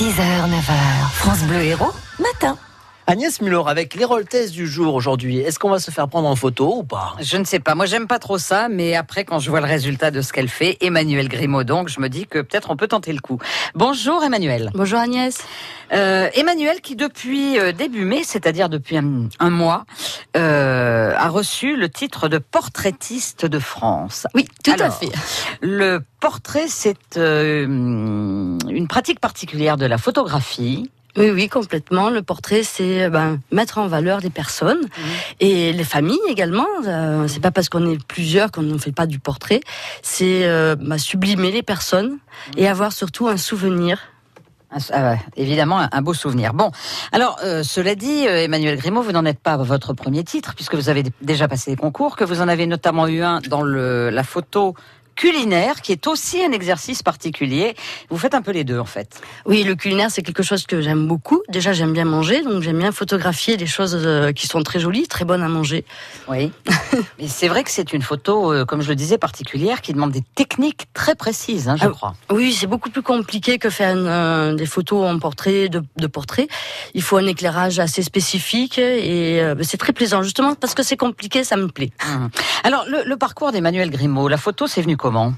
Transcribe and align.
6h, 0.00 0.16
9h, 0.16 1.10
France 1.12 1.42
Bleu 1.42 1.60
Héros, 1.60 1.92
matin. 2.18 2.56
Agnès 3.06 3.40
Muller 3.42 3.60
avec 3.66 3.98
Test 4.30 4.52
du 4.52 4.66
jour 4.66 4.94
aujourd'hui. 4.94 5.40
Est-ce 5.40 5.58
qu'on 5.58 5.68
va 5.68 5.78
se 5.78 5.90
faire 5.90 6.08
prendre 6.08 6.26
en 6.26 6.36
photo 6.36 6.76
ou 6.78 6.84
pas? 6.84 7.16
Je 7.20 7.36
ne 7.36 7.44
sais 7.44 7.58
pas. 7.58 7.74
Moi, 7.74 7.84
j'aime 7.84 8.06
pas 8.06 8.18
trop 8.18 8.38
ça, 8.38 8.68
mais 8.70 8.94
après, 8.94 9.24
quand 9.24 9.40
je 9.40 9.50
vois 9.50 9.60
le 9.60 9.66
résultat 9.66 10.10
de 10.10 10.22
ce 10.22 10.32
qu'elle 10.32 10.48
fait, 10.48 10.78
Emmanuel 10.80 11.28
Grimaud, 11.28 11.64
donc, 11.64 11.88
je 11.88 12.00
me 12.00 12.08
dis 12.08 12.26
que 12.26 12.38
peut-être 12.38 12.70
on 12.70 12.76
peut 12.76 12.88
tenter 12.88 13.12
le 13.12 13.20
coup. 13.20 13.38
Bonjour, 13.74 14.24
Emmanuel. 14.24 14.70
Bonjour, 14.74 15.00
Agnès. 15.00 15.36
Euh, 15.92 16.30
Emmanuel, 16.34 16.80
qui 16.80 16.96
depuis 16.96 17.58
euh, 17.58 17.72
début 17.72 18.06
mai, 18.06 18.22
c'est-à-dire 18.24 18.70
depuis 18.70 18.96
un, 18.96 19.28
un 19.38 19.50
mois, 19.50 19.84
euh, 20.36 21.12
a 21.14 21.28
reçu 21.28 21.76
le 21.76 21.90
titre 21.90 22.28
de 22.28 22.38
portraitiste 22.38 23.44
de 23.44 23.58
France. 23.58 24.26
Oui, 24.34 24.46
tout 24.64 24.70
à 24.78 24.88
fait. 24.88 25.10
Le 25.60 26.00
portrait, 26.20 26.66
c'est 26.68 27.16
euh, 27.16 27.66
une 28.80 28.88
pratique 28.88 29.20
particulière 29.20 29.76
de 29.76 29.86
la 29.86 29.98
photographie. 29.98 30.90
Oui, 31.16 31.30
oui, 31.30 31.48
complètement. 31.48 32.08
Le 32.08 32.22
portrait, 32.22 32.62
c'est 32.62 33.02
euh, 33.02 33.10
ben, 33.10 33.40
mettre 33.52 33.78
en 33.78 33.88
valeur 33.88 34.20
les 34.20 34.30
personnes 34.30 34.88
et 35.40 35.72
les 35.72 35.84
familles 35.84 36.20
également. 36.28 36.66
Euh, 36.86 37.28
c'est 37.28 37.40
pas 37.40 37.50
parce 37.50 37.68
qu'on 37.68 37.90
est 37.90 38.02
plusieurs 38.06 38.50
qu'on 38.50 38.62
ne 38.62 38.78
fait 38.78 38.92
pas 38.92 39.06
du 39.06 39.18
portrait. 39.18 39.60
C'est 40.02 40.44
euh, 40.44 40.76
ben, 40.76 40.98
sublimer 40.98 41.50
les 41.50 41.62
personnes 41.62 42.18
et 42.56 42.68
avoir 42.68 42.92
surtout 42.92 43.28
un 43.28 43.36
souvenir. 43.36 43.98
Ah 44.92 45.16
évidemment, 45.36 45.88
un, 45.90 46.02
beau 46.02 46.14
souvenir. 46.14 46.54
Bon, 46.54 46.70
alors, 47.10 47.38
euh, 47.42 47.64
cela 47.64 47.96
dit, 47.96 48.26
euh, 48.28 48.44
Emmanuel 48.44 48.76
Grimaud, 48.76 49.02
vous 49.02 49.10
n'en 49.10 49.24
êtes 49.24 49.40
pas 49.40 49.54
à 49.54 49.56
votre 49.56 49.94
premier 49.94 50.22
titre, 50.22 50.54
puisque 50.54 50.76
vous 50.76 50.88
avez 50.88 51.02
déjà 51.22 51.48
passé 51.48 51.72
des 51.72 51.76
concours, 51.76 52.14
que 52.14 52.22
vous 52.22 52.40
en 52.40 52.46
avez 52.46 52.66
notamment 52.66 53.08
eu 53.08 53.22
un 53.22 53.40
dans 53.40 53.62
le, 53.62 54.10
la 54.10 54.22
photo 54.22 54.74
culinaire, 55.16 55.80
qui 55.82 55.92
est 55.92 56.06
aussi 56.06 56.42
un 56.42 56.52
exercice 56.52 57.02
particulier. 57.02 57.74
Vous 58.10 58.18
faites 58.18 58.34
un 58.34 58.42
peu 58.42 58.50
les 58.52 58.64
deux, 58.64 58.78
en 58.78 58.84
fait. 58.84 59.20
Oui, 59.46 59.62
le 59.64 59.74
culinaire, 59.74 60.10
c'est 60.10 60.22
quelque 60.22 60.42
chose 60.42 60.66
que 60.66 60.80
j'aime 60.80 61.06
beaucoup. 61.06 61.42
Déjà, 61.48 61.72
j'aime 61.72 61.92
bien 61.92 62.04
manger, 62.04 62.42
donc 62.42 62.62
j'aime 62.62 62.78
bien 62.78 62.92
photographier 62.92 63.56
des 63.56 63.66
choses 63.66 63.96
euh, 63.96 64.32
qui 64.32 64.46
sont 64.46 64.62
très 64.62 64.80
jolies, 64.80 65.06
très 65.08 65.24
bonnes 65.24 65.42
à 65.42 65.48
manger. 65.48 65.84
Oui. 66.28 66.52
Mais 67.18 67.28
c'est 67.28 67.48
vrai 67.48 67.64
que 67.64 67.70
c'est 67.70 67.92
une 67.92 68.02
photo, 68.02 68.52
euh, 68.52 68.64
comme 68.64 68.82
je 68.82 68.88
le 68.88 68.94
disais, 68.96 69.18
particulière, 69.18 69.80
qui 69.82 69.92
demande 69.92 70.10
des 70.12 70.22
techniques 70.34 70.86
très 70.94 71.14
précises, 71.14 71.68
hein, 71.68 71.76
je 71.76 71.84
Ah, 71.86 71.90
crois. 71.90 72.14
Oui, 72.30 72.52
c'est 72.52 72.66
beaucoup 72.66 72.90
plus 72.90 73.02
compliqué 73.02 73.58
que 73.58 73.70
faire 73.70 73.96
une, 73.96 74.06
euh, 74.06 74.54
des 74.54 74.66
photos 74.66 75.06
en 75.08 75.18
portrait, 75.18 75.68
de, 75.68 75.82
de 75.96 76.06
portrait. 76.06 76.48
Il 76.94 77.02
faut 77.02 77.16
un 77.16 77.26
éclairage 77.26 77.78
assez 77.78 78.02
spécifique 78.02 78.78
et 78.78 79.40
euh, 79.42 79.54
c'est 79.62 79.76
très 79.76 79.92
plaisant. 79.92 80.22
Justement, 80.22 80.54
parce 80.54 80.74
que 80.74 80.82
c'est 80.82 80.96
compliqué, 80.96 81.44
ça 81.44 81.56
me 81.56 81.68
plaît. 81.68 81.90
Hum. 82.06 82.30
Alors, 82.64 82.84
le, 82.88 83.02
le 83.04 83.16
parcours 83.16 83.52
d'Emmanuel 83.52 83.90
Grimaud, 83.90 84.28
la 84.28 84.36
photo, 84.36 84.66
c'est 84.66 84.82
venu 84.82 84.96
comment 85.00 85.32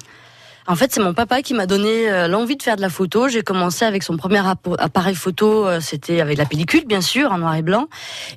En 0.66 0.74
fait, 0.74 0.92
c'est 0.92 1.00
mon 1.00 1.14
papa 1.14 1.41
qui 1.41 1.55
m'a 1.55 1.66
donné 1.66 2.10
euh, 2.10 2.28
l'envie 2.28 2.56
de 2.56 2.62
faire 2.62 2.77
de 2.77 2.82
la 2.82 2.91
photo. 2.91 3.28
J'ai 3.28 3.42
commencé 3.42 3.84
avec 3.84 4.02
son 4.02 4.16
premier 4.16 4.42
appareil 4.78 5.14
photo, 5.14 5.66
euh, 5.66 5.80
c'était 5.80 6.20
avec 6.20 6.36
la 6.36 6.44
pellicule, 6.44 6.84
bien 6.86 7.00
sûr, 7.00 7.32
en 7.32 7.38
noir 7.38 7.55
et 7.55 7.62
blanc. 7.62 7.86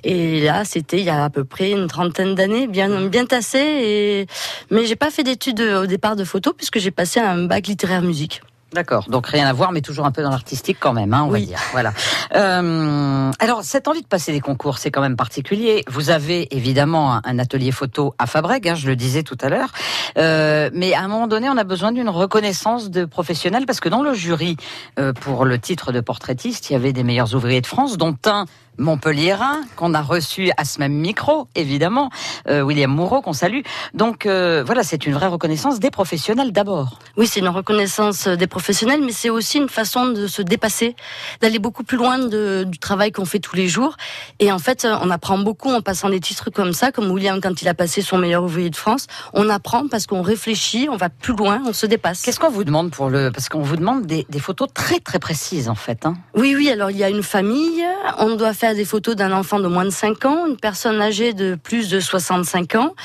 Et 0.03 0.41
là, 0.41 0.63
c'était 0.63 0.99
il 0.99 1.05
y 1.05 1.09
a 1.09 1.25
à 1.25 1.29
peu 1.29 1.43
près 1.43 1.71
une 1.71 1.87
trentaine 1.87 2.35
d'années, 2.35 2.67
bien, 2.67 3.07
bien 3.07 3.25
tassé. 3.25 3.59
Et... 3.59 4.27
Mais 4.69 4.85
j'ai 4.85 4.95
pas 4.95 5.09
fait 5.09 5.23
d'études 5.23 5.61
euh, 5.61 5.83
au 5.83 5.87
départ 5.87 6.15
de 6.15 6.23
photo 6.23 6.53
puisque 6.53 6.79
j'ai 6.79 6.91
passé 6.91 7.19
un 7.19 7.45
bac 7.45 7.67
littéraire 7.67 8.03
musique. 8.03 8.41
D'accord, 8.75 9.05
donc 9.07 9.27
rien 9.27 9.47
à 9.47 9.53
voir, 9.53 9.71
mais 9.71 9.79
toujours 9.79 10.05
un 10.05 10.11
peu 10.11 10.21
dans 10.21 10.29
l'artistique 10.29 10.75
quand 10.81 10.91
même, 10.91 11.13
hein, 11.13 11.23
on 11.25 11.29
va 11.29 11.39
dire. 11.39 11.59
Voilà. 11.71 11.93
Euh, 12.35 13.31
alors, 13.39 13.63
cette 13.63 13.87
envie 13.87 14.01
de 14.01 14.07
passer 14.07 14.33
des 14.33 14.41
concours, 14.41 14.79
c'est 14.79 14.91
quand 14.91 14.99
même 14.99 15.15
particulier. 15.15 15.85
Vous 15.87 16.09
avez 16.09 16.53
évidemment 16.53 17.21
un, 17.23 17.39
atelier 17.39 17.71
photo 17.71 18.13
à 18.19 18.27
Fabrègue, 18.27 18.67
hein, 18.67 18.75
je 18.75 18.87
le 18.87 18.97
disais 18.97 19.23
tout 19.23 19.37
à 19.39 19.47
l'heure, 19.47 19.71
Euh, 20.17 20.69
mais 20.73 20.93
à 20.93 21.01
un 21.01 21.07
moment 21.07 21.27
donné, 21.27 21.49
on 21.49 21.57
a 21.57 21.63
besoin 21.63 21.93
d'une 21.93 22.09
reconnaissance 22.09 22.89
de 22.89 23.05
professionnels, 23.05 23.65
parce 23.65 23.79
que 23.79 23.87
dans 23.87 24.01
le 24.01 24.13
jury, 24.13 24.57
euh, 24.99 25.13
pour 25.13 25.45
le 25.45 25.57
titre 25.57 25.93
de 25.93 26.01
portraitiste, 26.01 26.69
il 26.69 26.73
y 26.73 26.75
avait 26.75 26.91
des 26.91 27.03
meilleurs 27.03 27.33
ouvriers 27.33 27.61
de 27.61 27.67
France, 27.67 27.97
dont 27.97 28.17
un 28.25 28.45
Montpellierin 28.77 29.61
qu'on 29.75 29.93
a 29.93 30.01
reçu 30.01 30.51
à 30.57 30.65
ce 30.65 30.79
même 30.79 30.93
micro, 30.93 31.47
évidemment, 31.55 32.09
euh, 32.47 32.61
William 32.61 32.91
Moureau 32.91 33.21
qu'on 33.21 33.33
salue. 33.33 33.61
Donc 33.93 34.25
euh, 34.25 34.63
voilà, 34.65 34.83
c'est 34.83 35.05
une 35.05 35.13
vraie 35.13 35.27
reconnaissance 35.27 35.80
des 35.80 35.91
professionnels 35.91 36.52
d'abord. 36.52 36.99
Oui, 37.17 37.27
c'est 37.27 37.39
une 37.39 37.49
reconnaissance 37.49 38.27
des 38.27 38.47
professionnels, 38.47 39.02
mais 39.03 39.11
c'est 39.11 39.30
aussi 39.30 39.58
une 39.58 39.69
façon 39.69 40.08
de 40.08 40.27
se 40.27 40.41
dépasser, 40.41 40.95
d'aller 41.41 41.59
beaucoup 41.59 41.83
plus 41.83 41.97
loin 41.97 42.17
de- 42.17 42.64
du 42.67 42.80
travail 42.80 43.11
qu'on 43.11 43.25
fait 43.25 43.39
tous 43.39 43.55
les 43.55 43.67
jours. 43.67 43.95
Et 44.39 44.52
en 44.52 44.59
fait, 44.59 44.87
on 45.02 45.09
apprend 45.09 45.37
beaucoup 45.37 45.69
en 45.71 45.81
passant 45.81 46.09
des 46.09 46.19
titres 46.19 46.49
comme 46.49 46.73
ça, 46.73 46.91
comme 46.91 47.11
William 47.11 47.39
quand 47.41 47.61
il 47.61 47.67
a 47.67 47.73
passé 47.73 48.02
son 48.02 48.17
meilleur 48.17 48.43
ouvrier 48.43 48.69
de 48.69 48.75
France. 48.75 49.08
On 49.33 49.49
apprend 49.49 49.87
parce 49.87 50.08
qu'on 50.08 50.21
réfléchit, 50.21 50.87
on 50.91 50.97
va 50.97 51.09
plus 51.09 51.35
loin, 51.35 51.61
on 51.67 51.73
se 51.73 51.85
dépasse. 51.85 52.21
Qu'est-ce 52.23 52.39
qu'on 52.39 52.49
vous 52.49 52.64
demande 52.64 52.91
pour 52.91 53.09
le 53.09 53.31
Parce 53.31 53.49
qu'on 53.49 53.61
vous 53.61 53.75
demande 53.77 54.05
des, 54.05 54.25
des 54.30 54.39
photos 54.39 54.67
très 54.73 54.99
très 54.99 55.19
précises 55.19 55.69
en 55.69 55.75
fait. 55.75 56.05
Hein. 56.05 56.15
Oui, 56.33 56.55
oui, 56.55 56.69
alors 56.71 56.89
il 56.91 56.97
y 56.97 57.03
a 57.03 57.09
une 57.09 57.23
famille, 57.23 57.85
on 58.17 58.35
doit 58.35 58.53
faire 58.53 58.64
des 58.73 58.86
photos 58.86 59.15
d'un 59.15 59.31
enfant 59.31 59.59
de 59.59 59.67
moins 59.67 59.86
de 59.86 59.89
5 59.89 60.26
ans, 60.26 60.48
une 60.48 60.58
personne 60.58 61.02
âgée 61.02 61.33
de 61.33 61.55
plus 61.55 61.89
de 61.89 61.99
65 61.99 62.76
ans. 62.76 62.95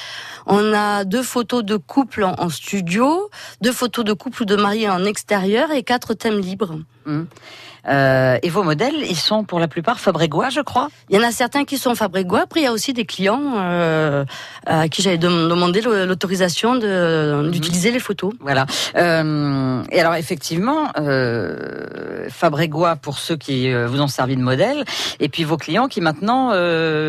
On 0.47 0.73
a 0.73 1.05
deux 1.05 1.23
photos 1.23 1.65
de 1.65 1.77
couple 1.77 2.25
en, 2.25 2.35
en 2.39 2.49
studio, 2.49 3.31
deux 3.61 3.73
photos 3.73 4.05
de 4.05 4.13
couple 4.13 4.43
ou 4.43 4.47
de 4.47 4.57
mariés 4.57 4.89
en 4.89 5.05
extérieur 5.05 5.71
et 5.71 5.83
quatre 5.83 6.15
thèmes 6.15 6.39
libres. 6.39 6.79
Euh, 7.89 8.39
et 8.43 8.51
vos 8.51 8.63
modèles, 8.63 8.97
ils 9.09 9.17
sont 9.17 9.43
pour 9.43 9.59
la 9.59 9.67
plupart 9.67 9.99
fabrégois, 10.01 10.51
je 10.51 10.61
crois. 10.61 10.89
Il 11.09 11.17
y 11.17 11.19
en 11.19 11.27
a 11.27 11.33
certains 11.33 11.65
qui 11.65 11.79
sont 11.79 11.95
fabrégois, 11.95 12.43
après 12.43 12.61
il 12.61 12.65
y 12.65 12.67
a 12.67 12.73
aussi 12.73 12.93
des 12.93 13.07
clients 13.07 13.55
euh, 13.57 14.27
à 14.67 14.89
qui 14.89 15.01
j'avais 15.01 15.17
dem- 15.17 15.49
demandé 15.49 15.81
l'autorisation 15.81 16.75
de- 16.77 17.49
d'utiliser 17.51 17.91
les 17.91 17.99
photos. 17.99 18.35
Voilà. 18.41 18.67
Euh, 18.97 19.83
et 19.91 19.99
alors 19.99 20.15
effectivement, 20.15 20.93
euh, 20.99 22.29
fabrégois 22.29 22.97
pour 22.97 23.19
ceux 23.19 23.37
qui 23.37 23.73
vous 23.73 24.01
ont 24.03 24.09
servi 24.09 24.37
de 24.37 24.43
modèle, 24.43 24.85
et 25.19 25.31
puis 25.31 25.45
vos 25.45 25.57
clients 25.57 25.89
qui 25.89 26.03
maintenant 26.03 26.51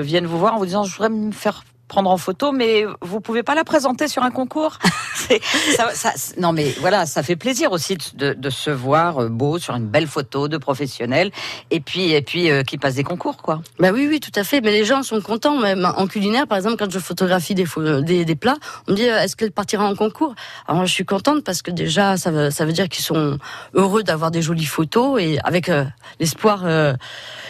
viennent 0.02 0.26
vous 0.26 0.40
voir 0.40 0.54
en 0.56 0.58
vous 0.58 0.66
disant 0.66 0.86
je 0.86 0.94
voudrais 0.94 1.10
me 1.10 1.32
faire 1.34 1.64
prendre 1.92 2.10
en 2.10 2.18
photo, 2.18 2.54
mais 2.54 2.86
vous 3.02 3.20
pouvez 3.20 3.44
pas 3.44 3.54
la 3.54 3.66
présenter 3.66 4.08
sur 4.08 4.24
un 4.24 4.32
concours. 4.32 4.80
C'est- 5.14 5.42
ça- 5.76 5.92
ça- 5.94 6.14
non, 6.38 6.54
mais 6.54 6.74
voilà, 6.80 7.06
ça 7.06 7.22
fait 7.22 7.36
plaisir 7.36 7.74
aussi 7.74 7.98
de, 8.16 8.34
de 8.34 8.50
se 8.50 8.70
voir 8.72 9.22
euh, 9.24 9.28
beau 9.30 9.60
sur 9.60 9.76
une 9.76 9.88
belle 9.88 10.08
photo 10.08 10.48
de 10.48 10.58
professionnel, 10.58 11.32
et 11.70 11.82
puis 11.82 12.14
et 12.14 12.22
puis 12.22 12.50
euh, 12.50 12.64
qui 12.64 12.78
passe 12.78 12.96
des 12.96 13.04
concours, 13.04 13.38
quoi. 13.38 13.62
Bah 13.78 13.90
oui, 13.94 14.08
oui, 14.10 14.22
tout 14.22 14.32
à 14.40 14.44
fait. 14.46 14.62
Mais 14.62 14.72
les 14.72 14.86
gens 14.86 15.04
sont 15.04 15.20
contents. 15.22 15.58
Même 15.60 15.86
en 15.98 16.08
culinaire, 16.08 16.48
par 16.48 16.58
exemple, 16.58 16.78
quand 16.80 16.90
je 16.90 16.98
photographie 17.00 17.56
des, 17.56 17.66
pho- 17.66 18.02
des, 18.02 18.24
des 18.24 18.36
plats, 18.38 18.56
on 18.88 18.92
me 18.92 18.96
dit 18.96 19.10
euh, 19.10 19.20
est-ce 19.22 19.36
qu'elle 19.36 19.52
partira 19.52 19.86
en 19.86 19.96
concours? 19.96 20.34
Alors 20.70 20.86
je 20.86 20.94
suis 20.94 21.06
contente 21.06 21.44
parce 21.44 21.62
que 21.62 21.72
déjà, 21.72 22.16
ça 22.16 22.32
veut, 22.32 22.52
ça 22.52 22.64
veut 22.66 22.72
dire 22.74 22.88
qu'ils 22.88 23.04
sont 23.04 23.38
heureux 23.74 24.04
d'avoir 24.04 24.32
des 24.32 24.42
jolies 24.42 24.66
photos 24.78 25.22
et 25.22 25.40
avec 25.44 25.68
euh, 25.68 25.84
l'espoir 26.22 26.62
euh, 26.64 26.94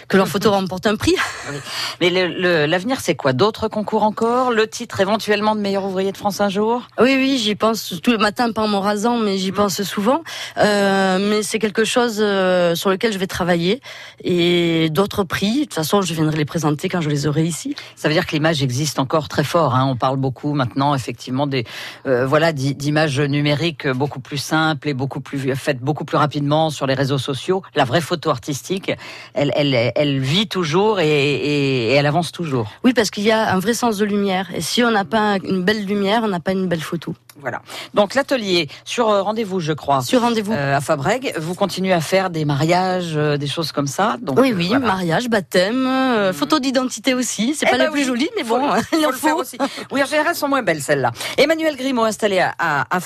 que 0.07 0.17
leur 0.17 0.27
photo 0.27 0.49
remporte 0.51 0.87
un 0.87 0.95
prix. 0.95 1.15
Mais 2.01 2.09
le- 2.09 2.27
le- 2.27 2.65
l'avenir, 2.65 2.97
c'est 3.01 3.15
quoi? 3.15 3.33
D'autres 3.33 3.67
concours 3.67 4.01
encore? 4.03 4.30
Le 4.31 4.65
titre 4.65 4.99
éventuellement 5.01 5.55
de 5.55 5.61
meilleur 5.61 5.83
ouvrier 5.83 6.11
de 6.13 6.17
France 6.17 6.39
un 6.41 6.47
jour 6.49 6.83
Oui, 6.99 7.15
oui, 7.17 7.37
j'y 7.37 7.55
pense 7.55 7.95
tout 8.01 8.11
le 8.11 8.17
matin, 8.17 8.51
pas 8.53 8.61
en 8.61 8.67
me 8.69 8.77
rasant, 8.77 9.17
mais 9.17 9.37
j'y 9.37 9.51
pense 9.51 9.81
souvent. 9.83 10.23
Euh, 10.57 11.17
mais 11.19 11.43
c'est 11.43 11.59
quelque 11.59 11.83
chose 11.83 12.17
euh, 12.21 12.73
sur 12.75 12.89
lequel 12.89 13.11
je 13.11 13.17
vais 13.17 13.27
travailler. 13.27 13.81
Et 14.23 14.89
d'autres 14.89 15.23
prix, 15.23 15.55
de 15.59 15.63
toute 15.65 15.73
façon, 15.73 16.01
je 16.01 16.13
viendrai 16.13 16.37
les 16.37 16.45
présenter 16.45 16.87
quand 16.87 17.01
je 17.01 17.09
les 17.09 17.27
aurai 17.27 17.43
ici. 17.43 17.75
Ça 17.95 18.07
veut 18.07 18.13
dire 18.13 18.25
que 18.25 18.31
l'image 18.31 18.63
existe 18.63 18.99
encore 18.99 19.27
très 19.27 19.43
fort. 19.43 19.75
Hein. 19.75 19.85
On 19.89 19.95
parle 19.95 20.17
beaucoup 20.17 20.53
maintenant, 20.53 20.95
effectivement, 20.95 21.45
des 21.47 21.65
euh, 22.05 22.25
voilà 22.25 22.53
d'i- 22.53 22.75
d'images 22.75 23.19
numériques 23.19 23.87
beaucoup 23.89 24.19
plus 24.21 24.37
simples 24.37 24.87
et 24.87 24.93
beaucoup 24.93 25.19
plus 25.19 25.55
faites 25.55 25.79
beaucoup 25.79 26.05
plus 26.05 26.17
rapidement 26.17 26.69
sur 26.69 26.87
les 26.87 26.93
réseaux 26.93 27.17
sociaux. 27.17 27.63
La 27.75 27.83
vraie 27.85 28.01
photo 28.01 28.29
artistique, 28.29 28.91
elle, 29.33 29.51
elle, 29.55 29.91
elle 29.95 30.19
vit 30.19 30.47
toujours 30.47 30.99
et, 31.01 31.07
et- 31.09 31.87
et 31.91 31.93
elle 31.93 32.05
avance 32.05 32.31
toujours. 32.31 32.71
Oui, 32.83 32.93
parce 32.93 33.09
qu'il 33.09 33.23
y 33.23 33.31
a 33.31 33.53
un 33.53 33.59
vrai 33.59 33.73
sens 33.73 33.97
de 33.97 34.05
Et 34.29 34.61
si 34.61 34.83
on 34.83 34.91
n'a 34.91 35.05
pas 35.05 35.37
une 35.43 35.63
belle 35.63 35.85
lumière, 35.85 36.21
on 36.23 36.27
n'a 36.27 36.39
pas 36.39 36.51
une 36.51 36.67
belle 36.67 36.81
photo. 36.81 37.15
Voilà. 37.39 37.61
Donc 37.93 38.13
l'atelier 38.15 38.67
sur 38.85 39.09
euh, 39.09 39.21
rendez-vous, 39.21 39.59
je 39.59 39.73
crois. 39.73 40.01
Sur 40.01 40.21
rendez-vous. 40.21 40.53
euh, 40.53 40.75
à 40.77 40.81
Fabrègue, 40.81 41.33
vous 41.39 41.55
continuez 41.55 41.93
à 41.93 42.01
faire 42.01 42.29
des 42.29 42.45
mariages, 42.45 43.13
euh, 43.15 43.37
des 43.37 43.47
choses 43.47 43.71
comme 43.71 43.87
ça. 43.87 44.17
Donc, 44.21 44.39
oui, 44.39 44.53
oui, 44.55 44.67
voilà. 44.69 44.85
mariage, 44.85 45.29
baptême, 45.29 45.85
euh, 45.87 46.33
photo 46.33 46.59
d'identité 46.59 47.13
aussi. 47.13 47.55
C'est 47.55 47.65
Eh 47.67 47.71
pas 47.71 47.77
ben 47.77 47.85
la 47.85 47.91
plus 47.91 48.01
oui, 48.01 48.05
jolie, 48.07 48.29
mais 48.37 48.43
faut- 48.43 48.59
bon, 48.59 48.69
il 48.93 48.99
faut 48.99 49.05
en 49.05 49.09
le 49.11 49.15
faire 49.17 49.33
faut. 49.35 49.41
aussi. 49.41 49.57
Oui, 49.91 50.03
en 50.03 50.05
général, 50.05 50.27
elles 50.31 50.35
sont 50.35 50.47
moins 50.49 50.61
belles 50.61 50.81
celles-là. 50.81 51.11
Emmanuel 51.37 51.75
Grimaud 51.77 52.03
installé 52.03 52.39
à, 52.39 52.53
à, 52.59 52.85
à 52.89 52.99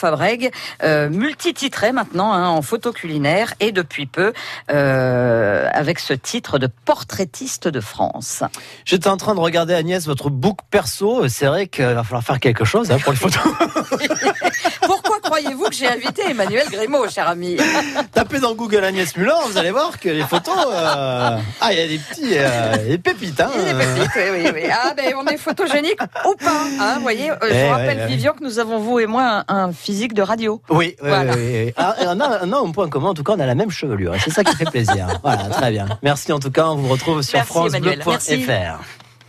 euh, 0.83 1.09
multititré 1.09 1.91
maintenant 1.91 2.33
hein, 2.33 2.47
en 2.49 2.61
photo 2.61 2.91
culinaire 2.91 3.53
et 3.59 3.71
depuis 3.71 4.05
peu 4.07 4.33
euh, 4.71 5.67
avec 5.73 5.99
ce 5.99 6.13
titre 6.13 6.57
de 6.59 6.67
portraitiste 6.85 7.67
de 7.67 7.79
France. 7.79 8.43
J'étais 8.85 9.07
en 9.07 9.17
train 9.17 9.35
de 9.35 9.39
regarder 9.39 9.73
Agnès 9.73 10.05
votre 10.05 10.29
book 10.29 10.59
perso. 10.71 11.27
C'est 11.27 11.45
vrai 11.45 11.67
qu'il 11.67 11.85
va 11.85 12.03
falloir 12.03 12.23
faire 12.23 12.39
quelque 12.39 12.65
chose 12.65 12.91
hein, 12.91 12.97
pour 13.03 13.11
les 13.13 13.17
photos. 13.19 13.41
Pourquoi 14.85 15.19
croyez-vous 15.21 15.65
que 15.69 15.73
j'ai 15.75 15.87
invité 15.87 16.23
Emmanuel 16.29 16.65
Grimaud, 16.71 17.09
cher 17.09 17.27
ami 17.29 17.57
Tapez 18.13 18.39
dans 18.39 18.53
Google 18.55 18.83
Agnès 18.83 19.15
Muller, 19.17 19.33
vous 19.47 19.57
allez 19.57 19.71
voir 19.71 19.99
que 19.99 20.09
les 20.09 20.23
photos. 20.23 20.55
euh, 20.71 21.37
Ah, 21.61 21.73
il 21.73 21.79
y 21.79 21.81
a 21.81 21.87
des 21.87 21.97
petits. 21.97 22.33
euh, 22.37 22.77
des 22.89 22.97
pépites, 22.97 23.39
hein. 23.39 23.49
Est 23.55 23.73
petit, 23.73 24.09
oui, 24.31 24.41
oui, 24.45 24.51
oui. 24.53 24.61
Ah, 24.71 24.93
ben, 24.95 25.13
on 25.17 25.25
est 25.27 25.37
photogénique 25.37 25.99
ou 26.25 26.35
pas, 26.35 26.65
hein, 26.79 26.93
vous 26.95 27.01
voyez. 27.01 27.31
euh, 27.31 27.35
je 27.43 27.47
Eh, 27.53 27.63
vous 27.63 27.69
rappelle, 27.71 27.97
ouais, 27.97 28.03
ouais. 28.03 28.07
Vivian, 28.07 28.33
que 28.33 28.43
nous 28.43 28.59
avons, 28.59 28.79
vous 28.79 28.99
et 28.99 29.07
moi, 29.07 29.43
un, 29.47 29.55
un 29.65 29.71
physique 29.73 30.13
de 30.13 30.21
radio. 30.21 30.61
Oui, 30.69 30.95
oui, 31.01 31.09
Voilà. 31.09 31.33
oui, 31.33 31.65
oui. 31.65 31.73
Ah, 31.77 31.95
on, 32.01 32.19
a, 32.19 32.39
on 32.45 32.51
a 32.51 32.57
un 32.57 32.71
point 32.71 32.89
commun, 32.89 33.09
en 33.09 33.13
tout 33.13 33.23
cas, 33.23 33.33
on 33.33 33.39
a 33.39 33.45
la 33.45 33.55
même 33.55 33.71
chevelure. 33.71 34.13
C'est 34.23 34.31
ça 34.31 34.43
qui 34.43 34.55
fait 34.55 34.65
plaisir. 34.65 35.07
Voilà, 35.23 35.43
très 35.49 35.71
bien. 35.71 35.87
Merci 36.03 36.31
en 36.33 36.39
tout 36.39 36.51
cas, 36.51 36.67
on 36.67 36.75
vous 36.75 36.89
retrouve 36.89 37.21
sur. 37.21 37.39
FranceBleu.fr. 37.43 39.04